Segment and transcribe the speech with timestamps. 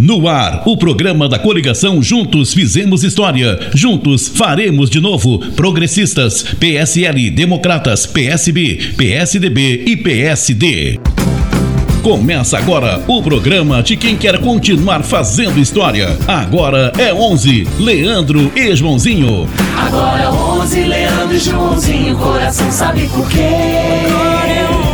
[0.00, 3.58] No ar, o programa da coligação Juntos Fizemos História.
[3.74, 5.40] Juntos faremos de novo.
[5.56, 11.00] Progressistas, PSL, Democratas, PSB, PSDB e PSD.
[12.00, 16.16] Começa agora o programa de quem quer continuar fazendo história.
[16.28, 19.48] Agora é 11, Leandro e Joãozinho.
[19.76, 23.42] Agora 11, Leandro e Joãozinho, coração sabe por quê?
[24.06, 24.87] Agora é 11, 11.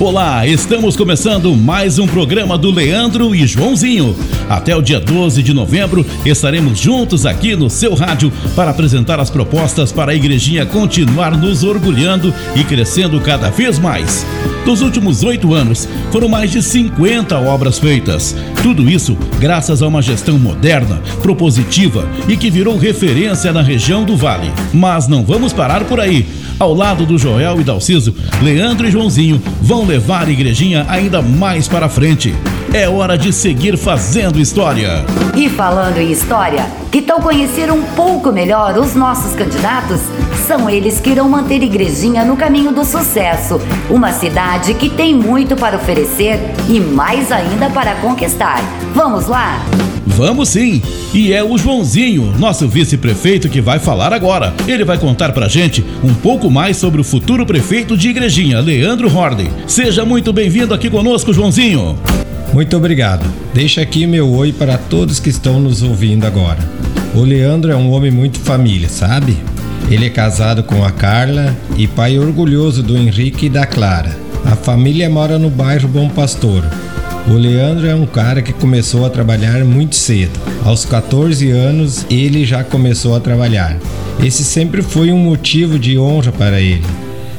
[0.00, 4.16] Olá, estamos começando mais um programa do Leandro e Joãozinho.
[4.48, 9.28] Até o dia 12 de novembro estaremos juntos aqui no seu rádio para apresentar as
[9.28, 14.24] propostas para a igrejinha continuar nos orgulhando e crescendo cada vez mais.
[14.64, 18.34] Nos últimos oito anos, foram mais de 50 obras feitas.
[18.62, 24.16] Tudo isso graças a uma gestão moderna, propositiva e que virou referência na região do
[24.16, 24.50] Vale.
[24.72, 26.26] Mas não vamos parar por aí.
[26.60, 31.66] Ao lado do Joel e Dalciso, Leandro e Joãozinho vão levar a igrejinha ainda mais
[31.66, 32.34] para frente.
[32.72, 35.04] É hora de seguir fazendo história.
[35.36, 40.00] E falando em história, que tal conhecer um pouco melhor os nossos candidatos?
[40.46, 43.60] São eles que irão manter Igrejinha no caminho do sucesso.
[43.90, 48.60] Uma cidade que tem muito para oferecer e mais ainda para conquistar.
[48.94, 49.60] Vamos lá?
[50.06, 50.80] Vamos sim!
[51.12, 54.54] E é o Joãozinho, nosso vice-prefeito, que vai falar agora.
[54.68, 59.12] Ele vai contar pra gente um pouco mais sobre o futuro prefeito de Igrejinha, Leandro
[59.12, 59.50] Hordem.
[59.66, 61.98] Seja muito bem-vindo aqui conosco, Joãozinho.
[62.52, 63.24] Muito obrigado.
[63.54, 66.58] Deixa aqui meu oi para todos que estão nos ouvindo agora.
[67.14, 69.36] O Leandro é um homem muito família, sabe?
[69.90, 74.16] Ele é casado com a Carla e pai orgulhoso do Henrique e da Clara.
[74.44, 76.64] A família mora no bairro Bom Pastor.
[77.28, 80.38] O Leandro é um cara que começou a trabalhar muito cedo.
[80.64, 83.76] Aos 14 anos, ele já começou a trabalhar.
[84.22, 86.84] Esse sempre foi um motivo de honra para ele.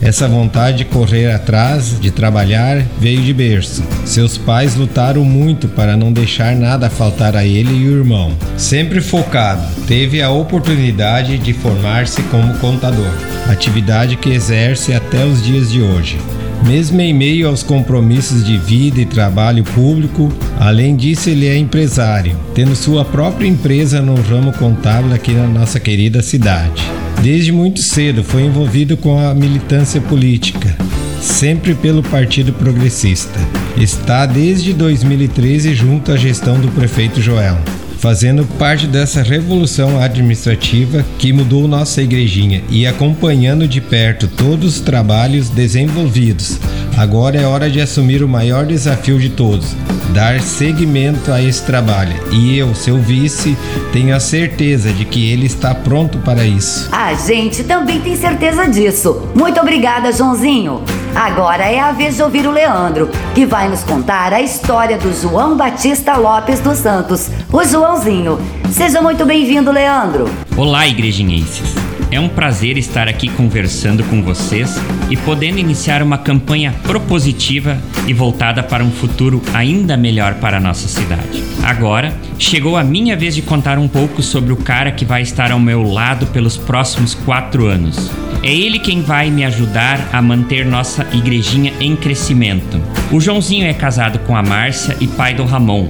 [0.00, 3.82] Essa vontade de correr atrás, de trabalhar, veio de berço.
[4.04, 8.32] Seus pais lutaram muito para não deixar nada faltar a ele e o irmão.
[8.56, 13.12] Sempre focado, teve a oportunidade de formar-se como contador,
[13.50, 16.18] atividade que exerce até os dias de hoje.
[16.66, 22.36] Mesmo em meio aos compromissos de vida e trabalho público, além disso, ele é empresário,
[22.54, 26.82] tendo sua própria empresa no ramo contábil aqui na nossa querida cidade.
[27.22, 30.76] Desde muito cedo foi envolvido com a militância política,
[31.20, 33.38] sempre pelo Partido Progressista.
[33.76, 37.58] Está desde 2013 junto à gestão do prefeito Joel
[37.98, 44.80] fazendo parte dessa revolução administrativa que mudou nossa igrejinha e acompanhando de perto todos os
[44.80, 46.58] trabalhos desenvolvidos.
[46.96, 49.76] Agora é hora de assumir o maior desafio de todos,
[50.08, 52.14] dar seguimento a esse trabalho.
[52.32, 53.56] E eu, seu vice,
[53.92, 56.88] tenho a certeza de que ele está pronto para isso.
[56.92, 59.28] A gente também tem certeza disso.
[59.34, 60.82] Muito obrigada, Joãozinho.
[61.14, 65.12] Agora é a vez de ouvir o Leandro, que vai nos contar a história do
[65.12, 68.38] João Batista Lopes dos Santos, o Joãozinho.
[68.70, 70.28] Seja muito bem-vindo, Leandro.
[70.56, 71.87] Olá, igrejinhenses.
[72.10, 74.76] É um prazer estar aqui conversando com vocês
[75.10, 80.60] e podendo iniciar uma campanha propositiva e voltada para um futuro ainda melhor para a
[80.60, 81.44] nossa cidade.
[81.62, 85.52] Agora, chegou a minha vez de contar um pouco sobre o cara que vai estar
[85.52, 88.10] ao meu lado pelos próximos quatro anos.
[88.42, 92.80] É ele quem vai me ajudar a manter nossa igrejinha em crescimento.
[93.12, 95.88] O Joãozinho é casado com a Márcia e pai do Ramon,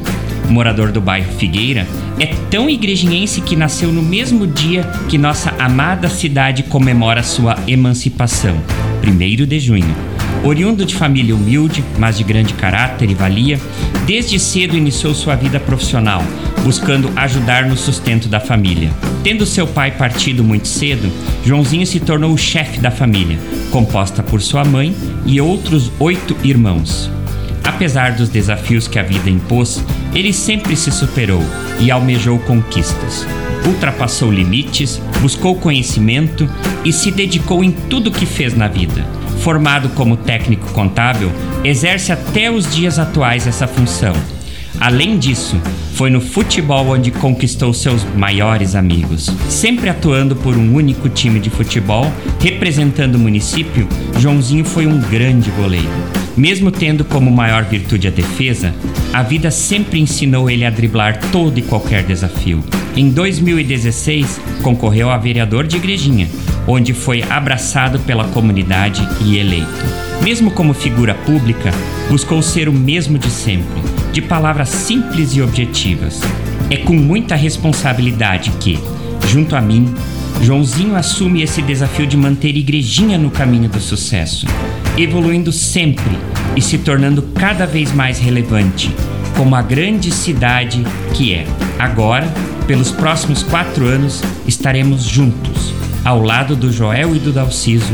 [0.49, 1.87] morador do bairro Figueira,
[2.19, 8.57] é tão igrejinhense que nasceu no mesmo dia que nossa amada cidade comemora sua emancipação,
[9.07, 9.97] 1 de junho.
[10.45, 13.59] Oriundo de família humilde, mas de grande caráter e valia,
[14.07, 16.23] desde cedo iniciou sua vida profissional,
[16.65, 18.91] buscando ajudar no sustento da família.
[19.25, 21.11] Tendo seu pai partido muito cedo,
[21.45, 23.39] Joãozinho se tornou o chefe da família,
[23.71, 24.95] composta por sua mãe
[25.27, 27.18] e outros oito irmãos.
[27.69, 29.84] Apesar dos desafios que a vida impôs,
[30.15, 31.43] ele sempre se superou
[31.79, 33.27] e almejou conquistas.
[33.67, 36.49] Ultrapassou limites, buscou conhecimento
[36.83, 39.06] e se dedicou em tudo que fez na vida.
[39.43, 41.31] Formado como técnico contábil,
[41.62, 44.15] exerce até os dias atuais essa função.
[44.81, 45.61] Além disso,
[45.93, 49.31] foi no futebol onde conquistou seus maiores amigos.
[49.50, 52.11] Sempre atuando por um único time de futebol,
[52.41, 53.87] representando o município,
[54.19, 56.28] Joãozinho foi um grande goleiro.
[56.38, 58.73] Mesmo tendo como maior virtude a defesa,
[59.12, 62.62] a vida sempre ensinou ele a driblar todo e qualquer desafio.
[62.94, 66.29] Em 2016, concorreu a vereador de Igrejinha,
[66.64, 69.67] onde foi abraçado pela comunidade e eleito.
[70.23, 71.73] Mesmo como figura pública,
[72.08, 73.82] buscou ser o mesmo de sempre,
[74.12, 76.20] de palavras simples e objetivas.
[76.70, 78.79] É com muita responsabilidade que,
[79.26, 79.93] junto a mim,
[80.41, 84.46] Joãozinho assume esse desafio de manter Igrejinha no caminho do sucesso.
[84.99, 86.19] Evoluindo sempre
[86.56, 88.93] e se tornando cada vez mais relevante,
[89.37, 90.85] como a grande cidade
[91.15, 91.47] que é.
[91.79, 92.27] Agora,
[92.67, 95.73] pelos próximos quatro anos, estaremos juntos,
[96.05, 97.93] ao lado do Joel e do Dalciso,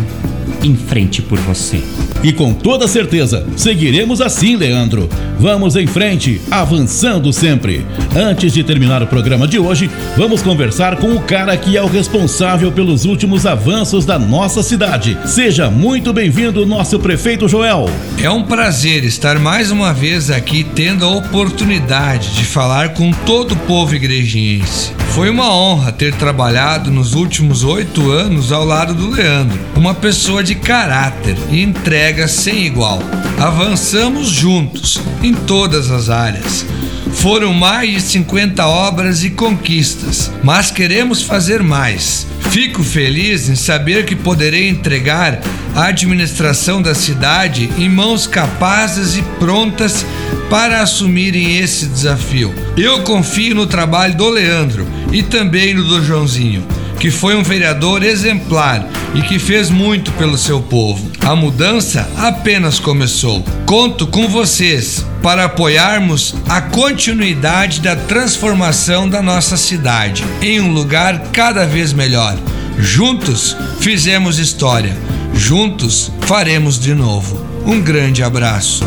[0.65, 1.83] em frente por você.
[2.23, 5.09] E com toda certeza, seguiremos assim, Leandro.
[5.39, 7.85] Vamos em frente, avançando sempre.
[8.17, 11.87] Antes de terminar o programa de hoje, vamos conversar com o cara que é o
[11.87, 15.19] responsável pelos últimos avanços da nossa cidade.
[15.27, 17.85] Seja muito bem-vindo, nosso prefeito Joel.
[18.23, 23.53] É um prazer estar mais uma vez aqui tendo a oportunidade de falar com todo
[23.53, 25.04] o povo igrejiense.
[25.15, 30.43] Foi uma honra ter trabalhado nos últimos oito anos ao lado do Leandro, uma pessoa
[30.43, 32.99] de caráter e entrega sem igual.
[33.39, 36.67] Avançamos juntos em todas as áreas.
[37.13, 42.27] Foram mais de 50 obras e conquistas, mas queremos fazer mais.
[42.51, 45.41] Fico feliz em saber que poderei entregar
[45.75, 50.07] a administração da cidade em mãos capazes e prontas
[50.49, 52.55] para assumirem esse desafio.
[52.77, 56.65] Eu confio no trabalho do Leandro e também no do Joãozinho,
[57.01, 61.11] que foi um vereador exemplar e que fez muito pelo seu povo.
[61.21, 63.45] A mudança apenas começou.
[63.67, 71.19] Conto com vocês para apoiarmos a continuidade da transformação da nossa cidade em um lugar
[71.33, 72.37] cada vez melhor.
[72.79, 74.95] Juntos fizemos história,
[75.33, 77.43] juntos faremos de novo.
[77.65, 78.85] Um grande abraço.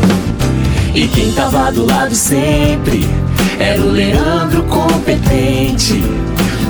[0.94, 3.04] E quem tava do lado sempre
[3.58, 6.00] era o Leandro competente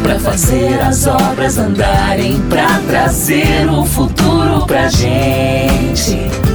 [0.03, 6.48] para fazer as obras andarem, para trazer o futuro pra gente.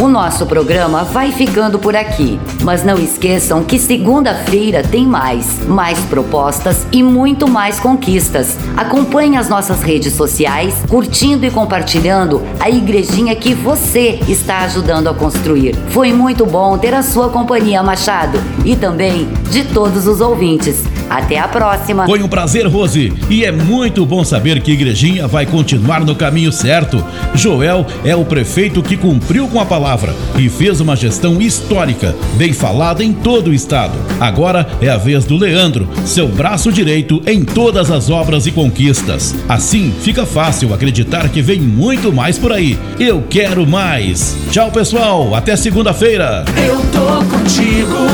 [0.00, 5.98] O nosso programa vai ficando por aqui, mas não esqueçam que segunda-feira tem mais, mais
[6.00, 8.56] propostas e muito mais conquistas.
[8.76, 15.14] Acompanhe as nossas redes sociais, curtindo e compartilhando a igrejinha que você está ajudando a
[15.14, 15.76] construir.
[15.90, 20.82] Foi muito bom ter a sua companhia, Machado, e também de todos os ouvintes.
[21.14, 22.06] Até a próxima.
[22.06, 26.50] Foi um prazer, Rose, e é muito bom saber que Igrejinha vai continuar no caminho
[26.50, 27.04] certo.
[27.36, 32.52] Joel é o prefeito que cumpriu com a palavra e fez uma gestão histórica, bem
[32.52, 33.94] falada em todo o estado.
[34.18, 39.36] Agora é a vez do Leandro, seu braço direito em todas as obras e conquistas.
[39.48, 42.76] Assim, fica fácil acreditar que vem muito mais por aí.
[42.98, 44.36] Eu quero mais.
[44.50, 45.32] Tchau, pessoal.
[45.32, 46.44] Até segunda-feira.
[46.56, 48.04] Eu tô contigo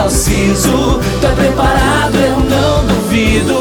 [0.00, 0.98] Narciso.
[1.20, 3.60] Tá preparado, eu não duvido.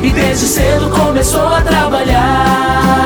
[0.00, 3.01] E desde cedo começou a trabalhar.